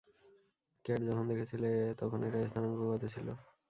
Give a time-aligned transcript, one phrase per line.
[0.85, 1.69] Cat, যখন দেখেছিলে
[2.01, 3.27] তখন এটার স্থানাঙ্ক কত ছিল?